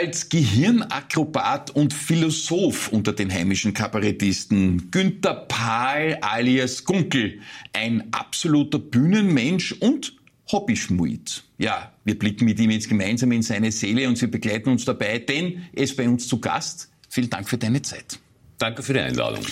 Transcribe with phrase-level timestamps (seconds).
[0.00, 4.92] Als Gehirnakrobat und Philosoph unter den heimischen Kabarettisten.
[4.92, 7.40] Günter Pahl alias Gunkel.
[7.72, 10.14] Ein absoluter Bühnenmensch und
[10.52, 11.42] Hobbyschmuid.
[11.58, 15.18] Ja, wir blicken mit ihm jetzt gemeinsam in seine Seele und Sie begleiten uns dabei,
[15.18, 16.90] denn er ist bei uns zu Gast.
[17.08, 18.20] Vielen Dank für deine Zeit.
[18.58, 19.44] Danke für die Einladung.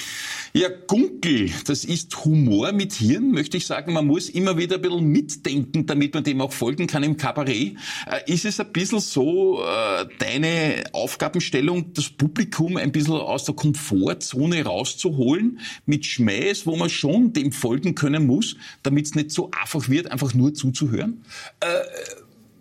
[0.56, 3.92] Ja, Gunkel, das ist Humor mit Hirn, möchte ich sagen.
[3.92, 7.76] Man muss immer wieder ein bisschen mitdenken, damit man dem auch folgen kann im Kabarett.
[8.06, 13.54] Äh, ist es ein bisschen so äh, deine Aufgabenstellung, das Publikum ein bisschen aus der
[13.54, 19.50] Komfortzone rauszuholen, mit Schmähs, wo man schon dem folgen können muss, damit es nicht so
[19.50, 21.22] einfach wird, einfach nur zuzuhören?
[21.60, 21.66] Äh,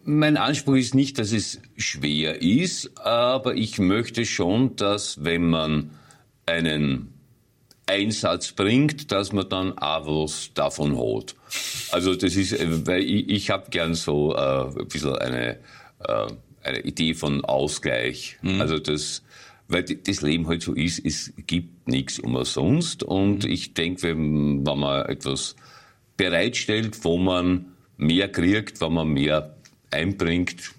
[0.04, 5.92] mein Anspruch ist nicht, dass es schwer ist, aber ich möchte schon, dass wenn man
[6.46, 7.15] einen
[7.88, 11.36] Einsatz bringt, dass man dann auch was davon hat.
[11.92, 15.60] Also das ist, äh, weil ich, ich habe gern so äh, ein bisschen eine,
[16.00, 16.28] äh,
[16.64, 18.38] eine Idee von Ausgleich.
[18.42, 18.62] Mhm.
[18.62, 19.24] Also das,
[19.68, 23.52] weil das Leben halt so ist, es gibt nichts umsonst und mhm.
[23.52, 25.56] ich denke, wenn, wenn man etwas
[26.18, 27.66] bereitstellt, wo man
[27.98, 29.56] mehr kriegt, wenn man mehr
[29.92, 30.75] einbringt,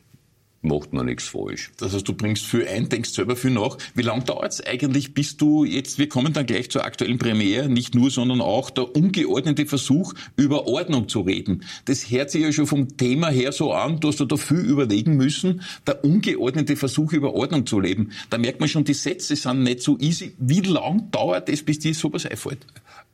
[0.67, 1.73] macht man nichts falsch.
[1.79, 3.79] Das heißt, du bringst viel ein, denkst selber viel nach.
[3.95, 7.69] Wie lange dauert es eigentlich, bis du jetzt, wir kommen dann gleich zur aktuellen Premiere,
[7.69, 11.65] nicht nur, sondern auch der ungeordnete Versuch, über Ordnung zu reden.
[11.87, 15.17] Das hört sich ja schon vom Thema her so an, du hast da viel überlegen
[15.17, 18.11] müssen, der ungeordnete Versuch, über Ordnung zu leben.
[18.31, 20.35] Da merkt man schon, die Sätze sind nicht so easy.
[20.39, 22.67] Wie lang dauert es, bis dir sowas einfällt?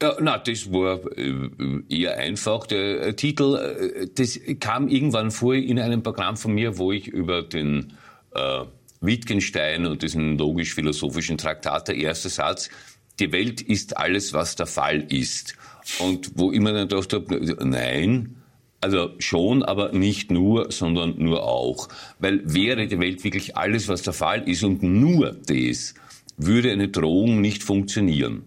[0.03, 1.49] Ja, na, das war äh,
[1.89, 2.67] eher einfach.
[2.67, 7.07] Der äh, Titel, äh, das kam irgendwann vor in einem Programm von mir, wo ich
[7.07, 7.95] über den
[8.35, 8.65] äh,
[9.01, 12.71] Wittgenstein und diesen logisch-philosophischen Traktat, der erste Satz,
[13.19, 15.57] die Welt ist alles, was der Fall ist.
[15.99, 17.25] Und wo immer dann dachte,
[17.65, 18.37] nein,
[18.81, 21.89] also schon, aber nicht nur, sondern nur auch.
[22.19, 25.95] Weil wäre die Welt wirklich alles, was der Fall ist und nur das,
[26.37, 28.45] würde eine Drohung nicht funktionieren.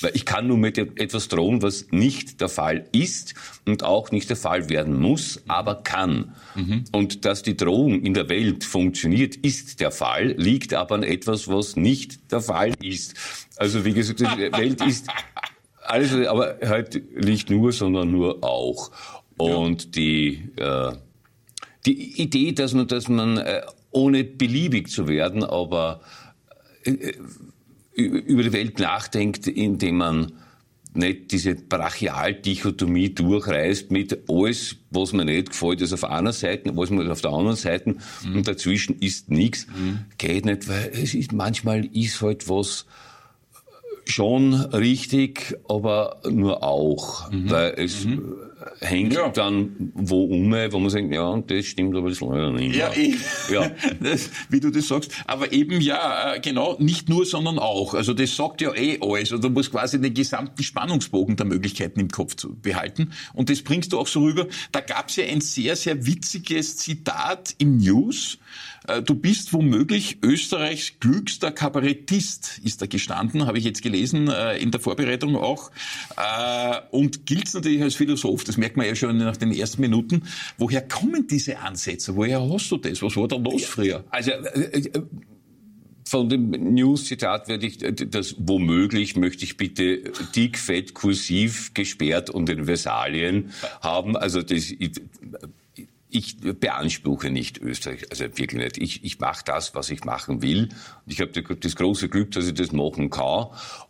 [0.00, 3.34] Weil ich kann nur mit etwas drohen, was nicht der Fall ist
[3.66, 6.34] und auch nicht der Fall werden muss, aber kann.
[6.54, 6.84] Mhm.
[6.92, 11.48] Und dass die Drohung in der Welt funktioniert, ist der Fall, liegt aber an etwas,
[11.48, 13.14] was nicht der Fall ist.
[13.56, 15.08] Also wie gesagt, die Welt ist
[15.82, 18.90] alles, aber halt nicht nur, sondern nur auch.
[19.36, 19.90] Und ja.
[19.94, 20.92] die, äh,
[21.86, 26.00] die Idee, dass man, dass man äh, ohne beliebig zu werden, aber
[26.84, 27.12] äh,
[27.96, 30.32] über die Welt nachdenkt, indem man
[30.96, 36.90] nicht diese Brachialdichotomie durchreißt mit alles, was mir nicht gefällt, ist auf einer Seite, was
[36.90, 38.36] mir auf der anderen Seite mhm.
[38.36, 39.66] und dazwischen ist nichts.
[39.66, 40.00] Mhm.
[40.18, 42.86] Geht nicht, weil es ist manchmal ist halt was
[44.06, 47.50] schon richtig, aber nur auch, mhm.
[47.50, 48.34] weil es mhm.
[48.80, 49.28] Hängt ja.
[49.28, 52.76] dann wo um, wo man sagt, ja, das stimmt aber das leider nicht.
[52.76, 52.90] Ja,
[53.50, 53.70] ja.
[54.00, 55.10] Das, wie du das sagst.
[55.26, 57.94] Aber eben ja, äh, genau, nicht nur, sondern auch.
[57.94, 59.32] Also das sagt ja eh alles.
[59.32, 63.12] Also du musst quasi den gesamten Spannungsbogen der Möglichkeiten im Kopf behalten.
[63.34, 64.46] Und das bringst du auch so rüber.
[64.72, 68.38] Da gab es ja ein sehr, sehr witziges Zitat im News,
[69.04, 74.70] du bist womöglich Österreichs glückster Kabarettist, ist da gestanden, habe ich jetzt gelesen, äh, in
[74.70, 75.70] der Vorbereitung auch.
[76.16, 80.22] Äh, und gilt natürlich als Philosoph, das merkt man ja schon nach den ersten Minuten.
[80.58, 82.16] Woher kommen diese Ansätze?
[82.16, 83.02] Woher hast du das?
[83.02, 84.04] Was war da los früher?
[84.10, 84.32] Also,
[86.08, 92.48] von dem News-Zitat werde ich das womöglich möchte ich bitte dick, fett, kursiv, gesperrt und
[92.48, 94.16] in Versalien haben.
[94.16, 94.72] Also das
[96.16, 98.78] ich beanspruche nicht Österreich, also wirklich nicht.
[98.78, 100.70] Ich, ich mache das, was ich machen will.
[101.04, 103.48] Und ich habe das große Glück, dass ich das machen kann.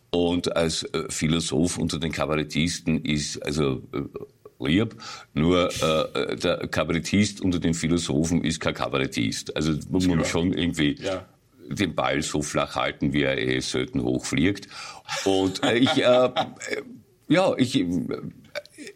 [0.09, 4.95] Und als äh, Philosoph unter den Kabarettisten ist also äh, lieb,
[5.33, 9.55] nur äh, der Kabarettist unter den Philosophen ist kein Kabarettist.
[9.55, 11.25] Also muss man schon irgendwie ja.
[11.69, 14.67] den Ball so flach halten, wie er eh selten hochfliegt.
[15.23, 16.29] Und äh, ich, äh,
[17.29, 17.85] ja, ich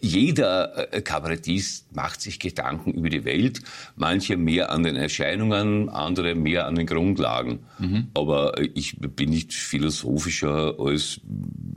[0.01, 3.62] jeder äh, Kabarettist macht sich Gedanken über die Welt,
[3.95, 7.59] manche mehr an den Erscheinungen, andere mehr an den Grundlagen.
[7.80, 8.07] Mhm.
[8.13, 11.21] Aber ich bin nicht philosophischer als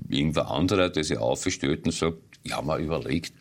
[0.08, 3.32] irgendwer anderer, der sich aufstellt und sagt, ja, mal überlegt,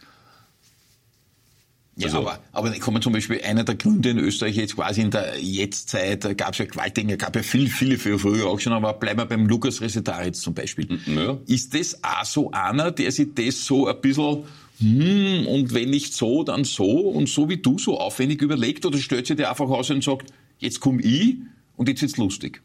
[1.96, 5.12] ja, also, aber, aber kommen zum Beispiel einer der Gründe in Österreich jetzt quasi in
[5.12, 8.94] der Jetztzeit, gab es ja Gewaltdinge, gab ja viel, viele für früher auch schon, aber
[8.94, 11.00] bleiben wir beim Lukas Resetaritz zum Beispiel.
[11.06, 11.38] Ja.
[11.46, 14.44] Ist das auch so einer, der sich das so ein bisschen
[14.80, 18.98] hm, und wenn nicht so, dann so und so wie du so aufwendig überlegt oder
[18.98, 21.38] stellt sich der einfach aus und sagt, jetzt komm ich
[21.78, 22.62] und jetzt wird's lustig?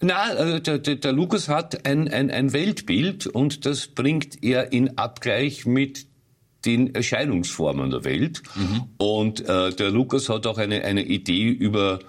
[0.00, 4.72] Na, also der, der, der Lukas hat ein, ein, ein Weltbild und das bringt er
[4.72, 6.06] in Abgleich mit
[6.64, 8.42] den Erscheinungsformen der Welt.
[8.54, 8.84] Mhm.
[8.96, 12.00] Und äh, der Lukas hat auch eine, eine Idee über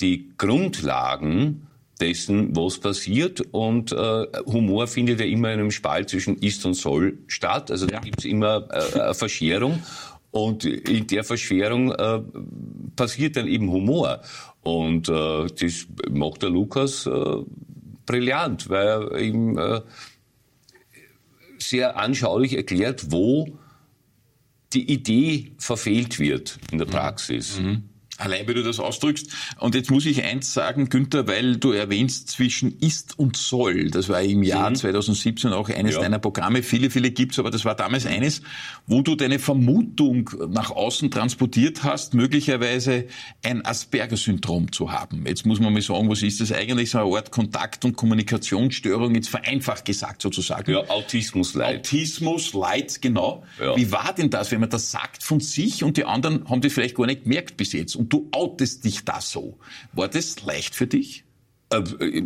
[0.00, 1.65] die Grundlagen
[2.00, 3.40] dessen, was passiert.
[3.52, 7.70] Und äh, Humor findet ja immer in einem Spalt zwischen ist und soll statt.
[7.70, 9.82] Also da gibt es immer äh, eine Verschärung.
[10.30, 12.20] Und in der Verschwörung äh,
[12.94, 14.20] passiert dann eben Humor.
[14.62, 17.36] Und äh, das macht der Lukas äh,
[18.04, 19.80] brillant, weil er eben äh,
[21.58, 23.58] sehr anschaulich erklärt, wo
[24.72, 27.58] die Idee verfehlt wird in der Praxis.
[27.58, 27.84] Mhm.
[28.18, 29.30] Allein, wie du das ausdrückst.
[29.58, 33.90] Und jetzt muss ich eins sagen, Günther, weil du erwähnst zwischen ist und soll.
[33.90, 34.76] Das war im Jahr mhm.
[34.76, 36.00] 2017 auch eines ja.
[36.00, 36.62] deiner Programme.
[36.62, 38.40] Viele, viele gibt's, aber das war damals eines,
[38.86, 43.06] wo du deine Vermutung nach außen transportiert hast, möglicherweise
[43.44, 45.26] ein Asperger-Syndrom zu haben.
[45.26, 46.90] Jetzt muss man mal sagen, was ist das eigentlich?
[46.90, 50.72] So eine Art Kontakt- und Kommunikationsstörung, jetzt vereinfacht gesagt sozusagen.
[50.72, 51.80] Ja, Autismus Light.
[51.80, 53.44] Autismus Light, genau.
[53.60, 53.76] Ja.
[53.76, 56.72] Wie war denn das, wenn man das sagt von sich und die anderen haben das
[56.72, 57.94] vielleicht gar nicht gemerkt bis jetzt?
[58.05, 59.58] und du outest dich da so.
[59.92, 61.24] War das leicht für dich?
[61.70, 61.82] Äh,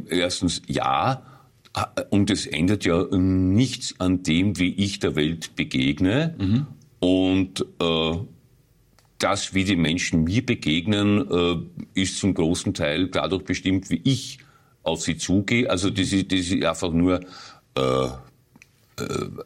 [0.08, 1.22] erstens ja.
[2.10, 6.34] Und es ändert ja nichts an dem, wie ich der Welt begegne.
[6.38, 6.66] Mhm.
[6.98, 8.18] Und äh,
[9.18, 14.38] das, wie die Menschen mir begegnen, äh, ist zum großen Teil dadurch bestimmt, wie ich
[14.82, 15.70] auf sie zugehe.
[15.70, 17.20] Also das ist, das ist einfach nur,
[17.76, 18.08] äh, äh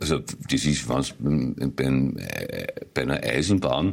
[0.00, 0.20] also
[0.50, 3.92] das ist was bei, äh, bei einer Eisenbahn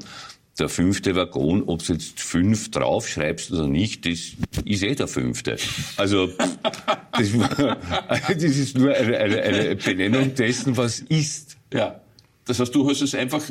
[0.60, 4.34] der fünfte Waggon, ob du jetzt fünf draufschreibst oder nicht, das
[4.66, 5.58] ist eh der fünfte.
[5.98, 6.28] Also
[7.14, 7.32] das,
[8.28, 11.58] das ist nur eine, eine, eine Benennung dessen, was ist.
[11.74, 12.02] Ja.
[12.46, 13.44] Das heißt, du hast es einfach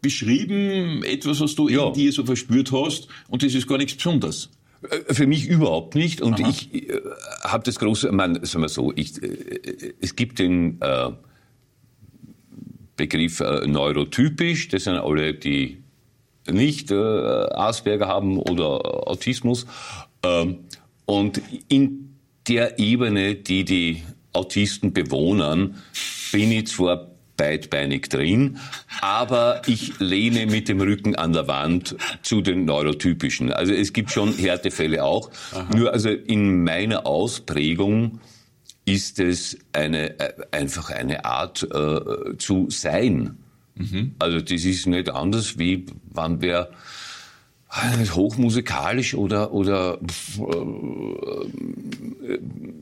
[0.00, 1.88] beschrieben, etwas, was du ja.
[1.88, 4.50] in dir so verspürt hast, und das ist gar nichts Besonderes.
[4.82, 6.20] Äh, für mich überhaupt nicht.
[6.20, 6.50] Und Aha.
[6.50, 7.00] ich äh,
[7.42, 11.10] habe das große, man, sagen wir so, ich, äh, es gibt den äh,
[12.96, 15.78] Begriff äh, neurotypisch, das sind alle die
[16.50, 19.66] nicht äh, Asperger haben oder Autismus.
[20.22, 20.60] Ähm,
[21.06, 22.16] und in
[22.48, 24.02] der Ebene, die die
[24.32, 25.76] Autisten bewohnen,
[26.32, 28.58] bin ich zwar beidbeinig drin,
[29.00, 33.52] aber ich lehne mit dem Rücken an der Wand zu den Neurotypischen.
[33.52, 35.30] Also es gibt schon Härtefälle auch.
[35.52, 35.68] Aha.
[35.74, 38.20] Nur also in meiner Ausprägung
[38.84, 43.38] ist es eine, äh, einfach eine Art äh, zu sein.
[43.78, 44.14] Mhm.
[44.18, 46.70] Also das ist nicht anders, wie wann wer
[47.70, 50.00] hochmusikalisch oder oder äh,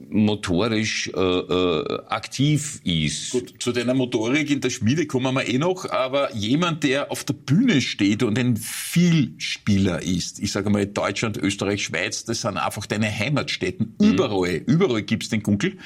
[0.08, 3.32] motorisch äh, äh, aktiv ist.
[3.32, 7.24] Gut, zu deiner Motorik in der Schmiede kommen wir eh noch, aber jemand, der auf
[7.24, 12.56] der Bühne steht und ein Vielspieler ist, ich sage mal Deutschland, Österreich, Schweiz, das sind
[12.56, 13.96] einfach deine Heimatstätten.
[14.00, 14.12] Mhm.
[14.12, 15.78] Überall, überall gibt's den Gunkel.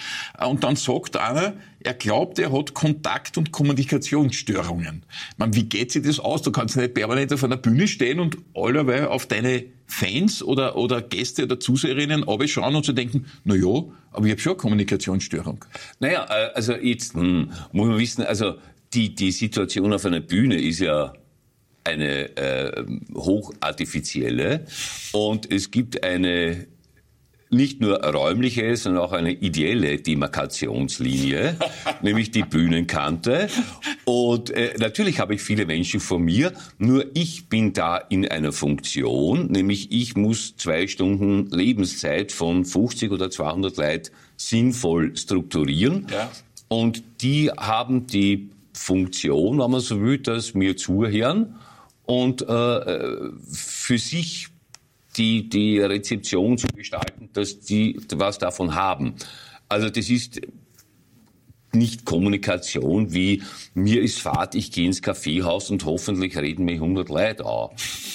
[0.47, 5.03] Und dann sagt einer, er glaubt, er hat Kontakt- und Kommunikationsstörungen.
[5.38, 6.43] Man, wie geht sich das aus?
[6.43, 11.00] Du kannst nicht permanent auf einer Bühne stehen und allerweil auf deine Fans oder, oder
[11.00, 15.65] Gäste oder Zuseherinnen schauen und zu denken, na ja, aber ich habe schon eine Kommunikationsstörung.
[15.99, 18.55] Naja, äh, also jetzt hm, muss man wissen, also
[18.93, 21.12] die, die Situation auf einer Bühne ist ja
[21.85, 22.85] eine äh,
[23.15, 24.67] hochartifizielle
[25.12, 26.67] und es gibt eine
[27.50, 31.56] nicht nur räumliche, sondern auch eine ideelle Demarkationslinie,
[32.03, 33.48] nämlich die Bühnenkante.
[34.05, 38.53] Und äh, natürlich habe ich viele Menschen vor mir, nur ich bin da in einer
[38.53, 46.06] Funktion, nämlich ich muss zwei Stunden Lebenszeit von 50 oder 200 Leuten sinnvoll strukturieren.
[46.10, 46.31] Ja.
[46.69, 51.56] Und die haben die Funktion, wenn man so will, dass mir zuhören
[52.06, 54.50] und äh, äh für sich
[55.20, 59.15] die, die Rezeption zu gestalten, dass die was davon haben.
[59.69, 60.41] Also das ist
[61.74, 63.43] nicht Kommunikation wie
[63.74, 67.69] mir ist Fahrt, ich gehe ins Kaffeehaus und hoffentlich reden mich 100 Leute an.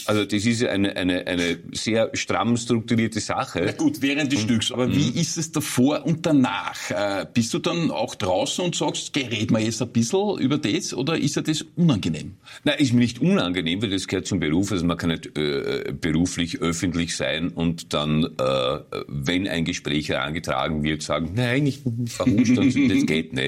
[0.06, 3.64] Also das ist eine, eine, eine sehr stramm strukturierte Sache.
[3.66, 4.72] Na gut, während des und, Stücks.
[4.72, 5.18] Aber wie mhm.
[5.18, 6.92] ist es davor und danach?
[6.92, 10.58] Äh, bist du dann auch draußen und sagst, geh, red mal jetzt ein bisschen über
[10.58, 12.34] das oder ist dir das unangenehm?
[12.64, 14.72] Nein, ist mir nicht unangenehm, weil das gehört zum Beruf.
[14.72, 20.84] Also man kann nicht äh, beruflich öffentlich sein und dann, äh, wenn ein Gespräch herangetragen
[20.84, 23.45] wird, sagen, nein, ich verhuscht, das geht nicht.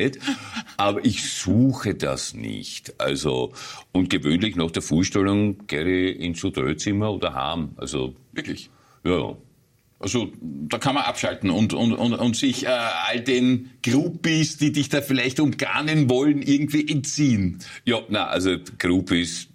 [0.77, 2.99] Aber ich suche das nicht.
[2.99, 3.53] Also,
[3.91, 7.71] und gewöhnlich nach der Vorstellung gehe ich ins Hotelzimmer oder heim.
[7.77, 8.69] Also, wirklich?
[9.03, 9.35] Ja.
[9.99, 14.71] Also da kann man abschalten und, und, und, und sich äh, all den Groupies, die
[14.71, 17.57] dich da vielleicht umgarnen wollen, irgendwie entziehen.
[17.83, 19.47] Ja, na, also Groupies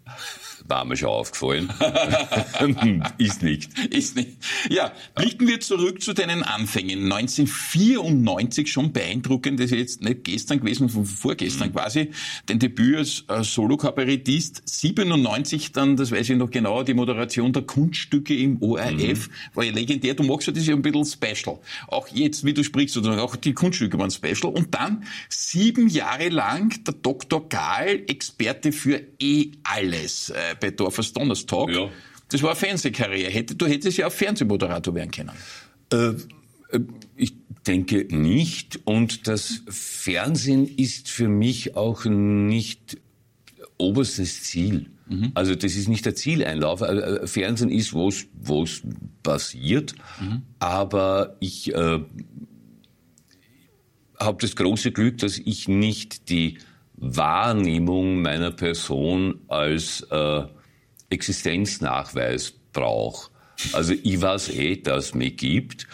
[0.72, 1.68] paar Mal schon aufgefallen.
[3.18, 3.78] ist nicht.
[3.90, 4.38] Ist nicht.
[4.70, 7.12] Ja, blicken wir zurück zu deinen Anfängen.
[7.12, 11.72] 1994 schon beeindruckend, das ist jetzt nicht gestern gewesen, von vorgestern mhm.
[11.74, 12.10] quasi,
[12.46, 14.62] dein Debüt als äh, Solo-Kabarettist.
[14.64, 19.32] 97 dann, das weiß ich noch genau, die Moderation der Kunststücke im ORF, mhm.
[19.52, 20.14] war ja legendär.
[20.14, 21.58] Du magst ja das ja ein bisschen special.
[21.88, 24.54] Auch jetzt, wie du sprichst, auch die Kunststücke waren special.
[24.54, 27.46] Und dann sieben Jahre lang der Dr.
[27.50, 31.68] Gahl, Experte für eh alles äh, bei Dorfers Donnerstag.
[31.70, 31.90] Ja.
[32.28, 33.44] Das war eine Fernsehkarriere.
[33.44, 35.32] du hättest ja auch Fernsehmoderator werden können.
[35.92, 36.14] Äh,
[36.74, 36.80] äh,
[37.16, 37.34] ich
[37.66, 38.80] denke nicht.
[38.84, 42.96] Und das Fernsehen ist für mich auch nicht
[43.76, 44.90] oberstes Ziel.
[45.08, 45.32] Mhm.
[45.34, 46.82] Also das ist nicht der Zieleinlauf.
[46.82, 48.82] Also, äh, Fernsehen ist, wo es
[49.22, 49.94] passiert.
[50.20, 50.42] Mhm.
[50.58, 52.00] Aber ich äh,
[54.18, 56.58] habe das große Glück, dass ich nicht die
[57.02, 60.42] Wahrnehmung meiner Person als äh,
[61.10, 63.30] Existenznachweis brauche.
[63.72, 65.88] Also ich weiß eh, dass es mich gibt.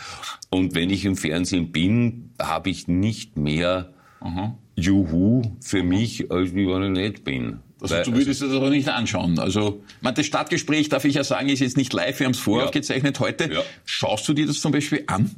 [0.50, 4.56] Und wenn ich im Fernsehen bin, habe ich nicht mehr Aha.
[4.76, 7.60] Juhu für mich, als wenn ich nicht bin.
[7.80, 9.38] Also Weil, du würdest also, das aber nicht anschauen.
[9.38, 12.40] Also, man, das Stadtgespräch, darf ich ja sagen, ist jetzt nicht live, wir haben es
[12.40, 13.20] voraufgezeichnet ja.
[13.20, 13.52] heute.
[13.52, 13.62] Ja.
[13.84, 15.30] Schaust du dir das zum Beispiel an?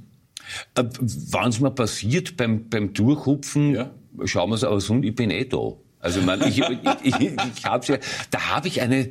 [0.74, 3.90] Äh, Wenn es mir passiert beim, beim Durchhupfen, ja.
[4.24, 5.72] Schauen wir es aber sonst, ich bin eh da.
[6.00, 7.98] Also man, ich, ich, ich, ich hab's ja,
[8.30, 9.10] da habe ich eine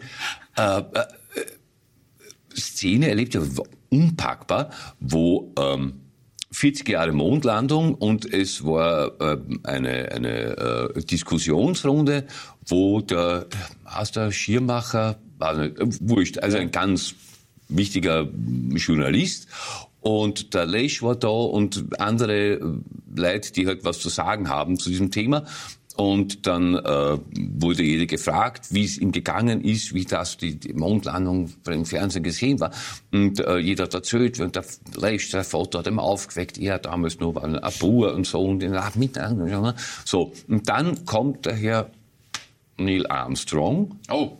[0.58, 1.06] äh, äh,
[2.56, 3.42] Szene erlebt, ja,
[3.90, 6.02] unpackbar, wo ähm,
[6.52, 12.26] 40 Jahre Mondlandung und es war äh, eine, eine äh, Diskussionsrunde,
[12.66, 13.46] wo der,
[13.86, 17.14] aus der Schirmacher, war nicht, äh, wurscht, also ein ganz
[17.68, 18.28] wichtiger
[18.74, 19.48] Journalist
[20.02, 22.60] und der Lesch war da und andere
[23.16, 25.46] Leute, die halt was zu sagen haben zu diesem Thema.
[25.98, 27.18] Und dann äh,
[27.60, 32.24] wurde jeder gefragt, wie es ihm gegangen ist, wie das die, die Mondlandung im Fernsehen
[32.24, 32.72] gesehen war.
[33.12, 34.64] Und äh, jeder hat erzählt, und der
[34.96, 38.60] Lesch, der Vater hat ihm aufgeweckt, er damals nur war ein Bauer und so, und
[38.60, 39.36] nach Mittag,
[40.06, 40.32] so.
[40.48, 41.90] Und dann kommt der Herr
[42.78, 44.00] Neil Armstrong.
[44.10, 44.38] Oh.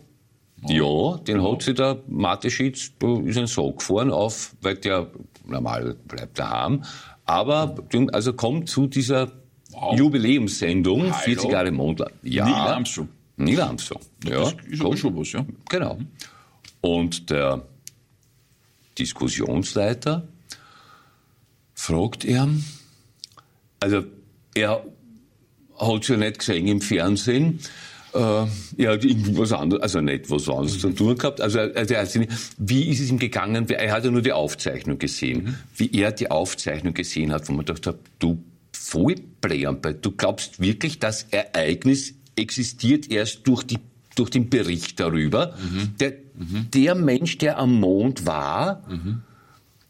[0.68, 2.92] Ja, den hat sich der Mateschitz,
[3.24, 5.10] ist ein so gefahren auf, weil der
[5.46, 6.84] normal bleibt daheim.
[7.24, 7.76] Aber
[8.12, 9.32] also kommt zu dieser
[9.70, 9.96] wow.
[9.98, 11.14] Jubiläumssendung, Hallo.
[11.14, 12.12] 40 Jahre Mondland.
[12.22, 12.44] Ja.
[12.44, 13.08] Neil Armstrong.
[13.36, 14.02] Neil Armstrong.
[14.24, 15.46] Ja, das ist aber schon was, ja.
[15.68, 15.98] Genau.
[16.82, 17.62] Und der
[18.98, 20.28] Diskussionsleiter
[21.74, 22.48] fragt er,
[23.80, 24.04] also
[24.54, 24.84] er
[25.78, 27.60] hat ja nicht gesehen im Fernsehen,
[28.14, 31.40] äh, er hat irgendwas anderes, also nicht was anderes zu tun gehabt.
[31.40, 32.20] Also, also
[32.58, 33.68] wie ist es ihm gegangen?
[33.68, 35.44] Er hat ja nur die Aufzeichnung gesehen.
[35.44, 35.54] Mhm.
[35.76, 41.26] Wie er die Aufzeichnung gesehen hat, wo man dachte, du Vollplämper, du glaubst wirklich, das
[41.30, 43.78] Ereignis existiert erst durch die
[44.16, 45.54] durch den Bericht darüber.
[45.56, 45.96] Mhm.
[45.98, 46.70] Der, mhm.
[46.74, 49.22] der Mensch, der am Mond war, mhm.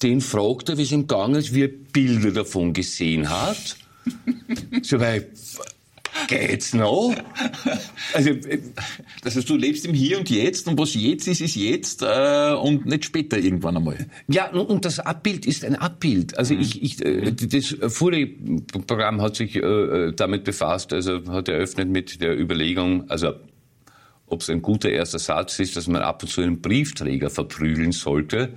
[0.03, 3.77] den fragt er, wie es ihm gegangen ist, wie er Bilder davon gesehen hat.
[4.83, 5.29] so, weil,
[6.29, 7.15] Geht's noch?
[8.15, 8.59] Also, äh,
[9.23, 12.53] das heißt, du lebst im Hier und Jetzt und was jetzt ist, ist jetzt äh,
[12.53, 14.07] und nicht später irgendwann einmal.
[14.29, 16.37] Ja, und das Abbild ist ein Abbild.
[16.39, 16.61] Also mhm.
[16.61, 22.39] ich, ich äh, das Fury-Programm hat sich äh, damit befasst, also hat eröffnet mit der
[22.39, 23.35] Überlegung, also
[24.31, 27.93] ob es ein guter erster Satz ist, dass man ab und zu einen Briefträger verprügeln
[27.93, 28.51] sollte,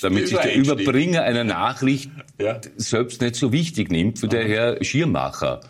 [0.00, 2.60] damit sich der Überbringer einer Nachricht ja.
[2.76, 5.60] selbst nicht so wichtig nimmt wie der Herr Schirmacher.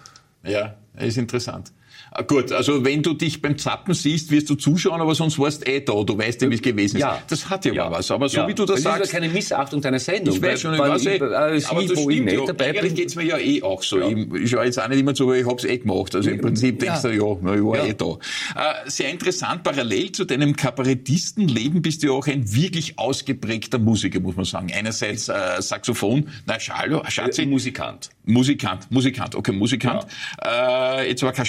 [0.44, 0.76] Ja.
[0.98, 1.72] Ist interessant.
[2.10, 5.66] Ah, gut, also wenn du dich beim Zappen siehst, wirst du zuschauen, aber sonst warst
[5.66, 7.02] du eh da, du weißt ja, wie es gewesen ist.
[7.02, 7.22] Ja.
[7.28, 7.90] Das hat ja, ja.
[7.90, 8.10] was.
[8.10, 8.48] Aber so ja.
[8.48, 9.00] wie du das, das sagst...
[9.00, 10.34] Das ist ja keine Missachtung deiner Sendung.
[10.34, 12.94] Ich weiß schon, ich weiß eh, äh, aber das stimmt, ich nicht dabei bin.
[12.94, 14.00] geht's mir ja eh auch so.
[14.00, 14.08] Ja.
[14.08, 16.14] Ich, ich war jetzt auch nicht immer so, weil ich hab's eh gemacht.
[16.14, 18.12] Also im Prinzip denkst du, ja, na, ich war eh da.
[18.14, 24.20] Äh, sehr interessant, parallel zu deinem Kabarettistenleben bist du ja auch ein wirklich ausgeprägter Musiker,
[24.20, 24.70] muss man sagen.
[24.72, 27.42] Einerseits äh, Saxophon, na, Schalo, Schatzi.
[27.42, 28.10] Äh, Musikant.
[28.24, 30.06] Musikant, Musikant, okay, Musikant.
[30.44, 31.00] Ja.
[31.00, 31.46] Äh, jetzt war kein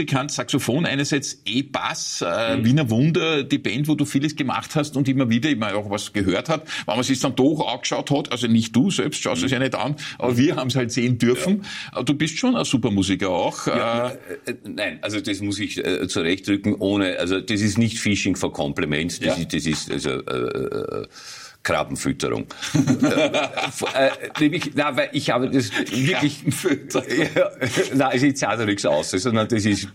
[0.00, 2.64] Schunkelmusikant, Saxophon einerseits, E-Bass, äh, mhm.
[2.64, 6.12] Wiener Wunder, die Band, wo du vieles gemacht hast und immer wieder immer auch was
[6.12, 9.46] gehört hat, wenn man sich dann doch angeschaut hat, also nicht du selbst, schaust mhm.
[9.46, 11.64] es ja nicht an, aber wir haben es halt sehen dürfen.
[11.94, 12.02] Ja.
[12.02, 13.66] Du bist schon ein super Musiker auch.
[13.66, 17.98] Ja, äh, äh, nein, also das muss ich äh, zurechtdrücken, ohne, also das ist nicht
[17.98, 21.06] Phishing for Compliments, das, ist, das ist also äh, äh
[21.62, 22.46] Krabbenfütterung.
[23.94, 26.42] äh, nämlich, na, weil ich habe das wirklich.
[27.34, 27.50] ja,
[27.94, 29.88] na, ist ja nichts aus, sondern das ist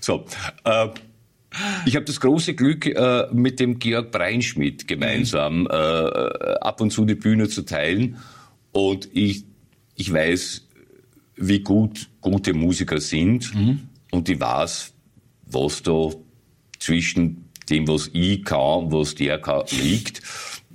[0.00, 0.24] so.
[0.64, 0.88] Äh,
[1.86, 5.68] ich habe das große Glück, äh, mit dem Georg Breinschmidt gemeinsam mhm.
[5.70, 5.74] äh,
[6.60, 8.18] ab und zu die Bühne zu teilen.
[8.72, 9.44] Und ich,
[9.94, 10.66] ich weiß,
[11.36, 13.54] wie gut gute Musiker sind.
[13.54, 13.88] Mhm.
[14.10, 14.92] Und ich weiß,
[15.46, 16.10] was da
[16.78, 20.22] zwischen dem, was ich kann, was der kann, liegt.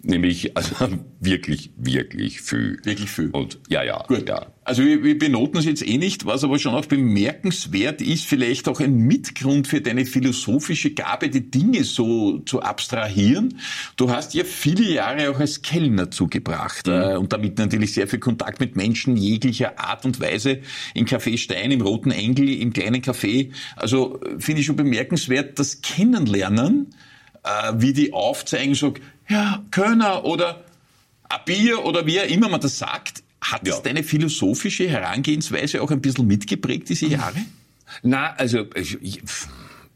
[0.01, 0.75] Nämlich also
[1.19, 2.79] wirklich, wirklich viel.
[2.83, 3.29] Wirklich viel.
[3.31, 4.03] Und ja, ja.
[4.07, 4.27] Gut.
[4.29, 4.47] Ja.
[4.63, 8.67] Also wir, wir benoten es jetzt eh nicht, was aber schon auch bemerkenswert ist, vielleicht
[8.67, 13.59] auch ein Mitgrund für deine philosophische Gabe, die Dinge so zu abstrahieren.
[13.97, 16.93] Du hast ja viele Jahre auch als Kellner zugebracht mhm.
[16.93, 20.59] äh, und damit natürlich sehr viel Kontakt mit Menschen jeglicher Art und Weise
[20.93, 23.51] im Café Stein, im Roten Engel, im kleinen Café.
[23.75, 26.93] Also äh, finde ich schon bemerkenswert, das Kennenlernen,
[27.43, 28.93] äh, wie die aufzeigen, so,
[29.29, 30.63] ja, Kölner oder
[31.45, 33.73] Bier oder wie immer man das sagt, hat ja.
[33.73, 37.37] das deine philosophische Herangehensweise auch ein bisschen mitgeprägt, diese Jahre?
[38.03, 39.21] Na, also ich,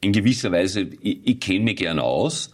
[0.01, 2.53] in gewisser Weise, ich, ich kenne mich gern aus.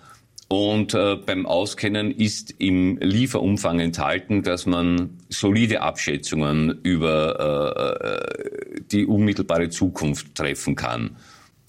[0.52, 8.82] Und äh, beim Auskennen ist im Lieferumfang enthalten, dass man solide Abschätzungen über äh, äh
[8.92, 11.18] die unmittelbare Zukunft treffen kann.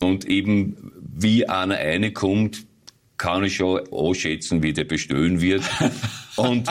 [0.00, 2.64] Und eben wie einer eine kommt,
[3.20, 5.62] kann ich schon anschätzen, wie der bestellen wird
[6.36, 6.66] und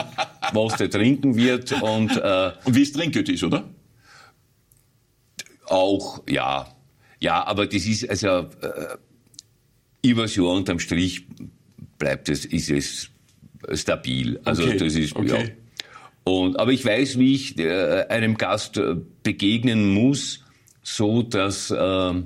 [0.52, 1.80] was der trinken wird.
[1.80, 3.70] Und, äh, und wie es trinket ist, oder?
[5.66, 6.66] Auch, ja.
[7.20, 8.96] Ja, aber das ist also äh,
[10.02, 11.24] übers Jahr unterm Strich
[11.98, 13.10] bleibt es, ist es
[13.74, 14.40] stabil.
[14.44, 14.76] Also okay.
[14.78, 15.28] das ist okay.
[15.28, 16.32] ja.
[16.32, 18.80] Und, aber ich weiß, wie ich äh, einem Gast
[19.22, 20.44] begegnen muss,
[20.82, 22.22] so dass äh,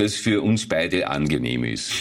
[0.00, 1.92] das für uns beide angenehm ist.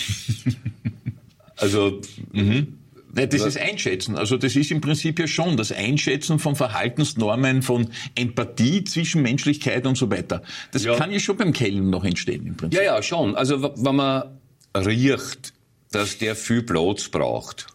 [1.57, 2.01] also,
[2.31, 2.79] mhm.
[3.11, 4.15] Das ist Einschätzen.
[4.15, 9.97] Also das ist im Prinzip ja schon das Einschätzen von Verhaltensnormen, von Empathie, Zwischenmenschlichkeit und
[9.97, 10.43] so weiter.
[10.71, 10.95] Das ja.
[10.95, 12.79] kann ja schon beim Kellen noch entstehen im Prinzip.
[12.79, 13.35] Ja, ja, schon.
[13.35, 14.39] Also wenn man
[14.77, 15.53] riecht,
[15.91, 17.67] dass der viel Platz braucht,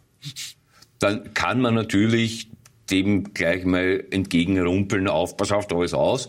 [1.00, 2.48] dann kann man natürlich
[2.90, 6.28] dem gleich mal entgegenrumpeln, auf, pass auf, da ist aus.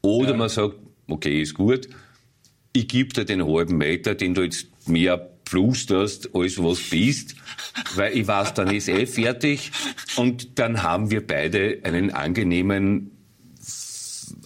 [0.00, 0.36] Oder ja.
[0.36, 0.76] man sagt,
[1.08, 1.88] okay, ist gut,
[2.74, 7.36] ich gebe dir den halben Meter, den du jetzt mehr flusterst, als was bist,
[7.94, 9.70] weil ich weiß, dann ist eh fertig
[10.16, 13.12] und dann haben wir beide einen angenehmen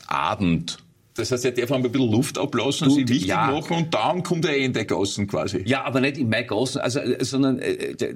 [0.07, 0.79] Abend.
[1.15, 3.51] Das heißt, er darf ein bisschen Luft ablassen, sie wichtig ja.
[3.51, 5.63] machen und dann kommt er eh in der Gassen quasi.
[5.67, 8.15] Ja, aber nicht in meine Gassen, also, äh, sondern äh, äh,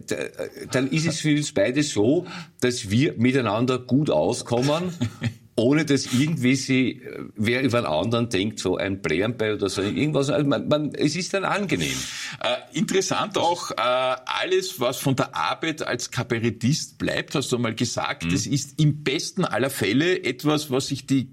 [0.70, 2.26] dann ist es für uns beide so,
[2.60, 4.92] dass wir miteinander gut auskommen
[5.54, 9.82] ohne dass irgendwie sie, äh, wer über einen anderen denkt, so ein Blärenbei oder so
[9.82, 10.30] irgendwas.
[10.30, 11.96] Also man, man, es ist dann angenehm.
[12.42, 17.74] Äh, interessant auch, äh, alles, was von der Arbeit als Kabarettist bleibt, hast du mal
[17.74, 18.30] gesagt, mhm.
[18.30, 21.28] das ist im besten aller Fälle etwas, was sich die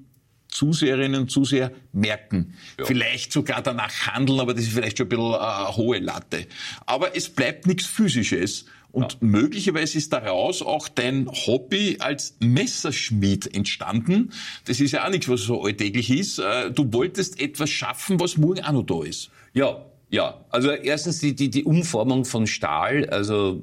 [0.49, 2.55] Zuseherinnen und Zuseher merken.
[2.77, 2.85] Ja.
[2.85, 6.47] Vielleicht sogar danach handeln, aber das ist vielleicht schon ein bisschen eine hohe Latte.
[6.85, 8.65] Aber es bleibt nichts Physisches.
[8.91, 9.17] Und ja.
[9.21, 14.31] möglicherweise ist daraus auch dein Hobby als Messerschmied entstanden.
[14.65, 16.39] Das ist ja auch nichts, was so alltäglich ist.
[16.39, 19.29] Äh, du wolltest etwas schaffen, was morgen auch noch da ist.
[19.53, 20.43] Ja, ja.
[20.49, 23.61] Also erstens die, die, die Umformung von Stahl, also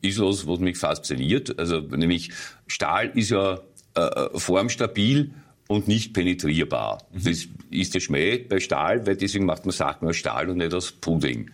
[0.00, 1.58] ist was, was mich fasziniert.
[1.58, 2.30] Also nämlich
[2.66, 3.60] Stahl ist ja
[3.94, 5.32] äh, formstabil
[5.68, 7.06] und nicht penetrierbar.
[7.12, 7.24] Mhm.
[7.24, 10.74] Das ist der Schmäh bei Stahl, weil deswegen macht man Sachen aus Stahl und nicht
[10.74, 11.50] aus Pudding.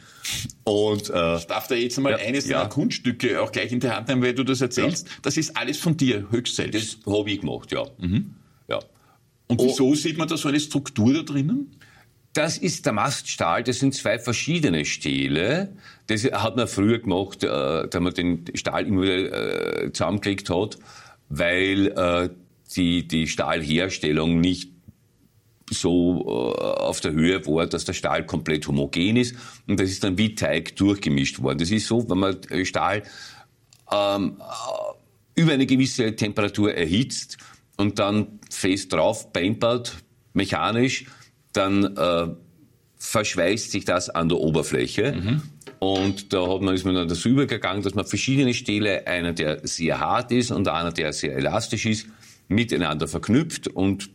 [0.64, 2.58] Und, äh, ich darf da jetzt mal ja, eines ja.
[2.58, 5.06] deiner Kunststücke auch gleich in die Hand nehmen, weil du das erzählst.
[5.06, 5.14] Ja.
[5.22, 6.98] Das ist alles von dir, höchst selbst.
[7.06, 7.84] Das habe ich gemacht, ja.
[7.98, 8.34] Mhm.
[8.68, 8.80] ja.
[9.46, 9.94] Und wieso oh.
[9.94, 11.74] sieht man da so eine Struktur da drinnen?
[12.34, 15.72] Das ist der Maststahl, das sind zwei verschiedene Stähle.
[16.08, 17.48] Das hat man früher gemacht, äh,
[17.88, 20.78] da man den Stahl immer wieder äh, zusammengelegt hat,
[21.30, 22.28] weil äh,
[22.76, 24.72] die, die Stahlherstellung nicht
[25.70, 30.04] so äh, auf der Höhe war, dass der Stahl komplett homogen ist und das ist
[30.04, 31.58] dann wie Teig durchgemischt worden.
[31.58, 33.02] Das ist so, wenn man äh, Stahl
[33.92, 37.38] ähm, äh, über eine gewisse Temperatur erhitzt
[37.76, 39.96] und dann fest drauf pampert,
[40.32, 41.06] mechanisch,
[41.52, 42.28] dann äh,
[42.98, 45.12] verschweißt sich das an der Oberfläche.
[45.12, 45.42] Mhm.
[45.78, 49.66] Und da hat man, ist man dann dazu übergegangen, dass man verschiedene Stähle, einer, der
[49.66, 52.06] sehr hart ist und einer, der sehr elastisch ist,
[52.48, 54.10] miteinander verknüpft und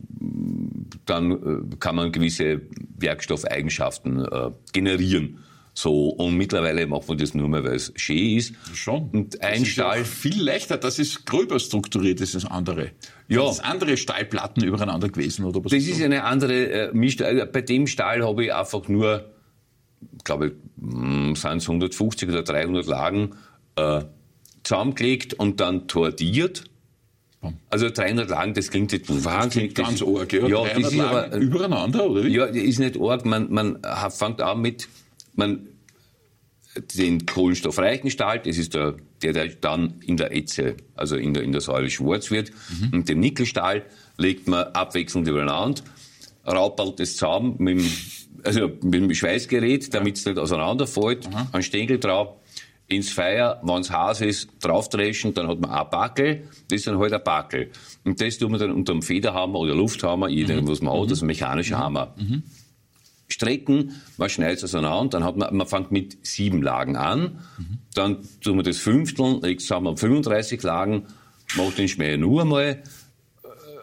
[1.06, 2.62] dann äh, kann man gewisse
[2.98, 5.39] Werkstoffeigenschaften äh, generieren.
[5.76, 8.54] So, und mittlerweile macht man das nur mehr, weil es schön ist.
[8.76, 9.10] Schon.
[9.10, 10.02] Und ein das Stahl.
[10.02, 12.91] Ist viel leichter, das ist gröber strukturiert, das ist das andere.
[13.28, 13.41] Ja.
[13.46, 15.72] Das andere Stahlplatten übereinander gewesen, oder was?
[15.72, 16.04] Das ist so?
[16.04, 17.39] eine andere äh, Mischstahl.
[17.39, 19.32] Also bei dem Stahl habe ich einfach nur,
[20.24, 20.54] glaube ich,
[21.39, 23.32] sind es 150 oder 300 Lagen
[23.76, 24.02] äh,
[24.62, 26.65] zusammengelegt und dann tordiert
[27.69, 29.75] also 300 Lagen, das klingt jetzt wahnsinnig.
[29.75, 30.47] Ganz arg, ja.
[30.47, 32.29] ja das ist aber, übereinander, oder wie?
[32.29, 33.25] Ja, das ist nicht arg.
[33.25, 33.79] Man, man
[34.10, 34.88] fängt an mit,
[35.36, 35.67] man,
[36.95, 41.43] den kohlenstoffreichen Stahl, das ist der, der, der dann in der Etze, also in der,
[41.43, 42.51] in der Säure schwarz wird.
[42.69, 42.93] Mhm.
[42.93, 43.84] Und den Nickelstahl
[44.17, 45.82] legt man abwechselnd übereinander,
[46.45, 47.91] raupelt es zusammen mit dem
[48.45, 51.47] also mit dem Schweißgerät, damit es nicht auseinanderfällt, mhm.
[51.53, 52.36] ein Stängel drauf,
[52.88, 57.00] ins Feuer, wenn es heiß ist, draufdreschen, dann hat man ein Backel, das ist dann
[57.00, 57.72] halt ein Backel.
[58.04, 60.69] Und das tut man dann unter einem Federhammer oder Lufthammer, je nachdem, mhm.
[60.69, 61.84] was man hat, das ist ein mechanischer mhm.
[61.84, 62.15] Hammer.
[62.17, 62.43] Mhm.
[63.30, 67.80] Strecken, man schneidet es auseinander, dann hat man, man fängt mit sieben Lagen an, mhm.
[67.96, 71.08] dann tun wir das Fünftel, jetzt haben wir 35 Lagen,
[71.56, 72.84] macht den Schmäh nur einmal,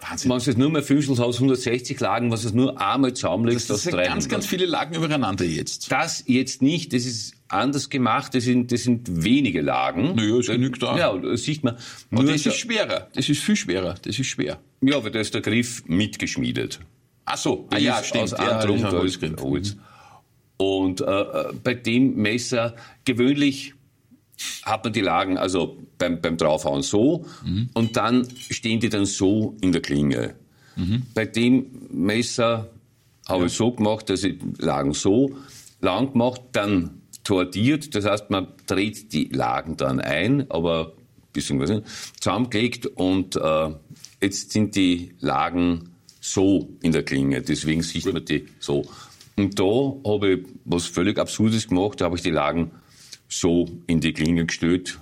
[0.03, 0.31] Wahnsinn.
[0.31, 3.97] Wenn es nur mehr Fünftelhaus 160 Lagen, was es nur einmal zusammenlegt, das, das sind
[3.97, 5.93] ganz, ganz viele Lagen übereinander jetzt.
[5.93, 10.15] Das jetzt nicht, das ist anders gemacht, das sind, das sind wenige Lagen.
[10.15, 10.97] Naja, es genügt da.
[10.97, 11.77] Ja, das sieht man.
[12.11, 14.61] Aber das ist schwerer, das ist viel schwerer, das ist schwer.
[14.81, 16.81] Ja, aber da ist der Griff mitgeschmiedet.
[17.25, 18.25] Ach so, ah, ja, stimmt.
[18.25, 19.77] Aus ja, Antrum, da ist Holz.
[20.57, 23.75] Und äh, äh, bei dem Messer gewöhnlich
[24.63, 27.71] hat man die Lagen also beim, beim Draufhauen so mhm.
[27.75, 30.35] und dann stehen die dann so in der Klinge.
[30.77, 31.03] Mhm.
[31.15, 32.71] Bei dem Messer
[33.29, 33.47] habe ja.
[33.47, 35.35] ich so gemacht, dass ich Lagen so
[35.81, 37.00] lang gemacht, dann
[37.31, 40.95] tordiert, das heißt, man dreht die Lagen dann ein, aber
[41.33, 41.71] bisschen was
[42.19, 43.71] zusammengelegt und äh,
[44.21, 45.90] jetzt sind die Lagen
[46.21, 48.85] so in der Klinge, deswegen sieht man die so.
[49.37, 52.73] Und da habe ich was völlig Absurdes gemacht, da habe ich die Lagen
[53.29, 54.99] so in die Klinge gestellt.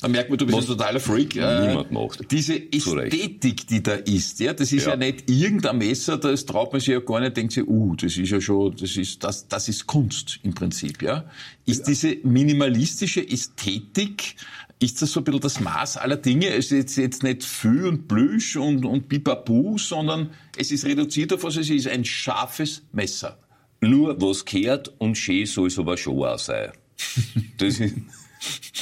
[0.00, 1.34] Da merkt man, du bist ein totaler Freak.
[1.34, 2.30] Niemand macht.
[2.30, 4.90] Diese Ästhetik, die da ist, ja, das ist ja.
[4.90, 8.16] ja nicht irgendein Messer, das traut man sich ja gar nicht, denkt sich, uh, das
[8.16, 11.24] ist ja schon, das ist, das, das ist Kunst im Prinzip, ja.
[11.66, 11.86] Ist ja.
[11.86, 14.36] diese minimalistische Ästhetik,
[14.80, 16.48] ist das so ein bisschen das Maß aller Dinge?
[16.48, 21.42] Es ist jetzt nicht Fü und Plüsch und, und Bibabu, sondern es ist reduziert auf
[21.42, 23.38] was es ist, ein scharfes Messer.
[23.80, 26.72] Nur was kehrt und schön soll es aber schon auch sein.
[27.58, 27.94] Das ist,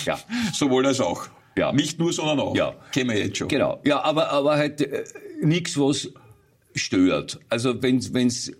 [0.05, 0.19] ja.
[0.53, 1.29] Sowohl als auch.
[1.57, 1.73] Ja.
[1.73, 2.57] Nicht nur, sondern auch.
[2.57, 2.75] Ja.
[2.93, 3.49] Kennen wir jetzt schon.
[3.49, 3.81] Genau.
[3.85, 5.05] Ja, aber, aber halt äh,
[5.41, 6.11] nichts, was
[6.75, 7.41] stört.
[7.49, 8.53] Also wenn es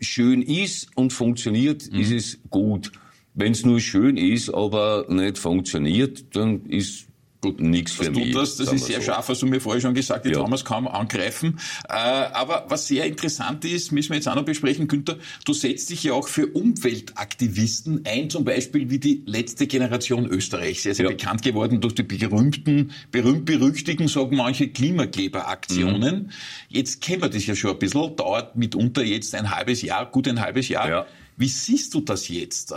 [0.00, 2.00] schön ist und funktioniert, mhm.
[2.00, 2.92] ist es gut.
[3.34, 7.06] Wenn es nur schön ist, aber nicht funktioniert, dann ist
[7.40, 8.34] Gut, nichts für mich.
[8.34, 9.06] Das, das ist sehr so.
[9.06, 10.42] scharf, hast du mir vorher schon gesagt, jetzt ja.
[10.42, 11.58] haben wir es kaum angreifen.
[11.88, 15.88] Äh, aber was sehr interessant ist, müssen wir jetzt auch noch besprechen, Günther, du setzt
[15.88, 21.06] dich ja auch für Umweltaktivisten ein, zum Beispiel wie die letzte Generation Österreichs, sehr, sehr
[21.06, 21.12] ja.
[21.12, 26.24] bekannt geworden durch die berühmten, berühmt-berüchtigten, sagen manche, Klimakleberaktionen.
[26.24, 26.30] Mhm.
[26.68, 30.28] Jetzt kennen wir das ja schon ein bisschen, dauert mitunter jetzt ein halbes Jahr, gut
[30.28, 30.88] ein halbes Jahr.
[30.90, 31.06] Ja.
[31.38, 32.74] Wie siehst du das jetzt, äh,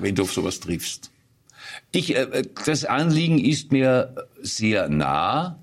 [0.00, 1.10] wenn du auf sowas triffst?
[1.92, 5.58] Ich, äh, das Anliegen ist mir sehr nah.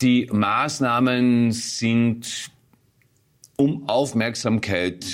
[0.00, 2.50] Die Maßnahmen sind,
[3.56, 5.04] um Aufmerksamkeit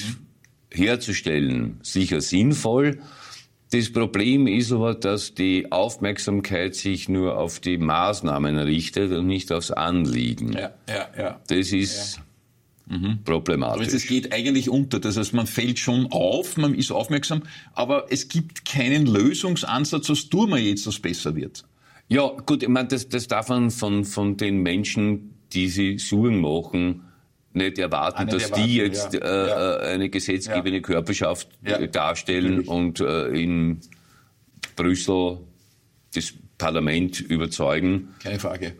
[0.71, 3.01] herzustellen, sicher sinnvoll.
[3.73, 9.51] Das Problem ist aber, dass die Aufmerksamkeit sich nur auf die Maßnahmen richtet und nicht
[9.51, 10.53] aufs Anliegen.
[10.53, 11.41] Ja, ja, ja.
[11.49, 12.26] Das ist ja
[12.87, 13.19] mhm.
[13.25, 13.87] problematisch.
[13.87, 15.01] Also es geht eigentlich unter.
[15.01, 17.43] Das heißt, man fällt schon auf, man ist aufmerksam,
[17.75, 21.65] aber es gibt keinen Lösungsansatz, was tun wir jetzt, dass besser wird.
[22.09, 26.41] Ja, gut, ich meine, das, das darf man von, von den Menschen, die sie Suchen
[26.41, 27.03] machen,
[27.53, 29.21] nicht erwarten, ah, nicht dass erwarten, die jetzt ja.
[29.21, 29.77] Äh, ja.
[29.77, 30.83] Äh, eine gesetzgebende ja.
[30.83, 31.49] Körperschaft
[31.93, 32.69] darstellen Natürlich.
[32.69, 33.81] und äh, in
[34.77, 35.39] Brüssel
[36.15, 38.15] das Parlament überzeugen.
[38.23, 38.77] Keine Frage.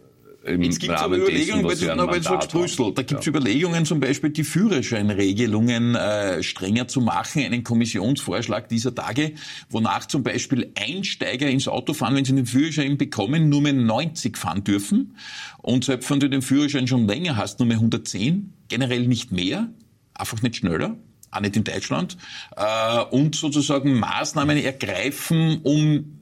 [0.49, 3.27] Jetzt gibt es aber Überlegungen, dessen, weil du, weil du sagst Brüssel, da gibt es
[3.27, 3.31] ja.
[3.31, 9.33] Überlegungen zum Beispiel, die Führerscheinregelungen äh, strenger zu machen, einen Kommissionsvorschlag dieser Tage,
[9.71, 14.37] wonach zum Beispiel Einsteiger ins Auto fahren, wenn sie den Führerschein bekommen, nur mehr 90
[14.37, 15.17] fahren dürfen.
[15.59, 19.69] Und selbst wenn du den Führerschein schon länger hast, nur mehr 110, generell nicht mehr,
[20.15, 20.97] einfach nicht schneller
[21.33, 22.17] auch nicht in Deutschland,
[22.57, 26.16] äh, und sozusagen Maßnahmen ergreifen, um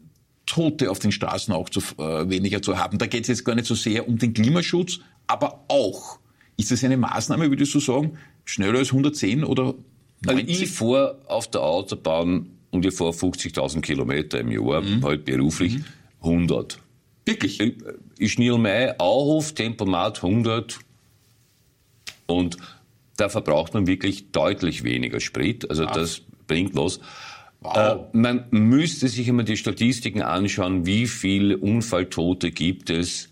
[0.47, 2.99] Tote auf den Straßen auch zu, äh, weniger zu haben.
[2.99, 6.19] Da geht es jetzt gar nicht so sehr um den Klimaschutz, aber auch.
[6.57, 9.75] Ist das eine Maßnahme, würdest du sagen, schneller als 110 oder
[10.25, 10.29] 90?
[10.29, 15.05] Also ich fahre auf der Autobahn und ich fahre 50.000 Kilometer im Jahr, mhm.
[15.05, 15.85] halt beruflich, mhm.
[16.23, 16.79] 100.
[17.25, 17.61] Wirklich?
[17.61, 17.75] Ich,
[18.19, 20.79] ich schnell mein Auhof, Tempomat 100
[22.27, 22.57] und
[23.17, 25.69] da verbraucht man wirklich deutlich weniger Sprit.
[25.71, 25.93] Also Ach.
[25.93, 27.01] das bringt was.
[27.65, 27.77] Wow.
[28.13, 33.31] Äh, man müsste sich immer die Statistiken anschauen, wie viele Unfalltote gibt es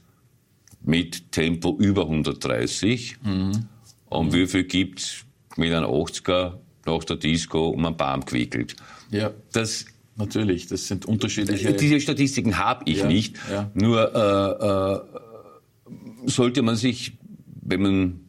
[0.83, 3.69] mit Tempo über 130 mhm.
[4.09, 4.33] und mhm.
[4.33, 5.25] wie viel gibt es
[5.57, 6.55] mit einem 80er
[6.87, 8.75] nach der Disco um einen Baum gewickelt.
[9.11, 9.31] Ja.
[9.53, 11.73] Das Natürlich, das sind unterschiedliche.
[11.73, 13.37] Diese Statistiken habe ich ja, nicht.
[13.51, 13.71] Ja.
[13.73, 17.15] Nur äh, äh, sollte man sich,
[17.63, 18.21] wenn man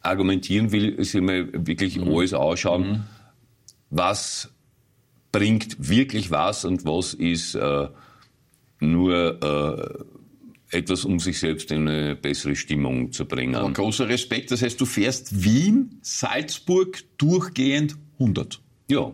[0.00, 2.08] argumentieren will, sich mal wirklich mhm.
[2.08, 3.02] alles ausschauen, mhm.
[3.90, 4.50] was
[5.32, 7.88] bringt wirklich was und was ist äh,
[8.80, 10.04] nur
[10.70, 13.54] äh, etwas, um sich selbst in eine bessere Stimmung zu bringen.
[13.54, 18.60] Aber großer Respekt, das heißt, du fährst Wien, Salzburg durchgehend 100.
[18.88, 19.12] Ja.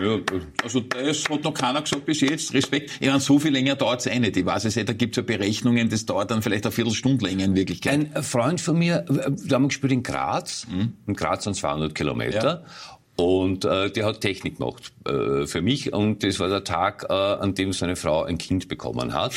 [0.00, 0.18] Ja,
[0.62, 2.52] also das hat noch keiner gesagt bis jetzt.
[2.52, 2.90] Respekt.
[3.00, 4.36] Ich meine, so viel länger dauert es eh nicht.
[4.36, 7.24] Ich weiß es nicht, da gibt es ja Berechnungen, das dauert dann vielleicht eine Viertelstunde
[7.24, 8.10] länger in Wirklichkeit.
[8.14, 10.66] Ein Freund von mir, wir haben gespielt in Graz.
[10.68, 10.94] Mhm.
[11.06, 12.64] In Graz sind 200 Kilometer.
[12.66, 12.98] Ja.
[13.16, 15.92] Und äh, der hat Technik gemacht äh, für mich.
[15.92, 19.32] Und das war der Tag, äh, an dem seine Frau ein Kind bekommen hat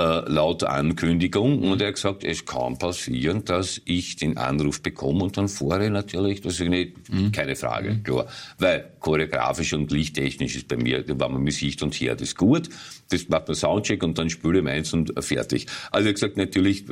[0.00, 5.24] äh, laut Ankündigung und er hat gesagt, es kann passieren, dass ich den Anruf bekomme
[5.24, 7.32] und dann vorher natürlich, das ist nicht, mhm.
[7.32, 8.02] keine Frage, mhm.
[8.02, 8.26] klar.
[8.58, 12.70] Weil choreografisch und lichttechnisch ist bei mir, wenn man mit Sicht und Herd ist gut,
[13.10, 15.66] das macht man Soundcheck und dann spüle ich meins und fertig.
[15.90, 16.84] Also er hat gesagt, natürlich,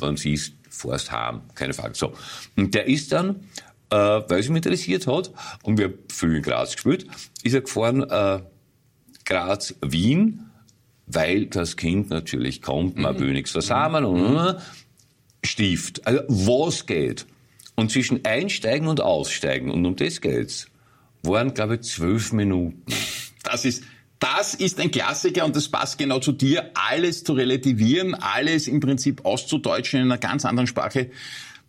[0.00, 1.94] wenn sie es vorst haben, keine Frage.
[1.94, 2.12] So.
[2.56, 3.36] Und der ist dann,
[3.90, 7.06] äh, weil es mich interessiert hat, und wir haben viel in Graz gespielt,
[7.42, 8.40] ist er gefahren, äh,
[9.24, 10.50] Graz, Wien,
[11.06, 13.20] weil das Kind natürlich kommt, man mhm.
[13.20, 14.54] will nichts versammelt und mhm.
[15.44, 16.06] Stift.
[16.06, 17.26] Also was geht?
[17.76, 20.68] Und zwischen Einsteigen und Aussteigen, und um das geht's,
[21.22, 22.82] waren, glaube ich, zwölf Minuten.
[23.44, 23.84] Das ist,
[24.18, 28.80] das ist ein Klassiker und das passt genau zu dir, alles zu relativieren, alles im
[28.80, 31.10] Prinzip auszudeutschen in einer ganz anderen Sprache.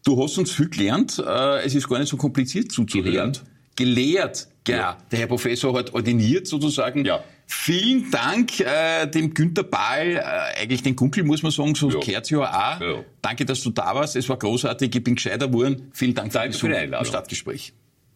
[0.04, 3.06] Du hast uns viel gelernt, äh, es ist gar nicht so kompliziert zuzuhören.
[3.06, 3.44] Gelehrt.
[3.76, 4.78] Gelehrt, ja.
[4.78, 4.98] ja.
[5.12, 7.06] Der Herr Professor hat ordiniert sozusagen.
[7.06, 7.24] Ja.
[7.46, 12.00] Vielen Dank äh, dem Günter Bahl, äh, eigentlich den Gunkel muss man sagen, so ja.
[12.00, 12.82] gehört ja auch.
[12.82, 13.04] Ja.
[13.22, 14.16] Danke, dass du da warst.
[14.16, 15.90] Es war großartig, ich bin gescheiter geworden.
[15.94, 17.06] Vielen Dank Danke für, für die Einladung.
[17.06, 17.74] Stadtgespräch.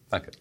[0.10, 0.32] Danke.